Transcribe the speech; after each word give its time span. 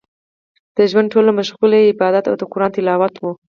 د 0.75 0.77
ژوند 0.91 1.11
ټوله 1.13 1.31
مشغولا 1.39 1.77
يې 1.81 1.89
عبادت 1.93 2.25
او 2.27 2.35
د 2.39 2.43
قران 2.51 2.71
تلاوت 2.75 3.13
و. 3.19 3.23